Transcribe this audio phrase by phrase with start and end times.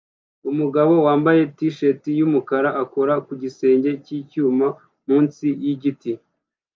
[0.51, 4.67] Umugabo wambaye t-shati yumukara akora ku gisenge cyicyuma
[5.07, 6.11] munsi yigiti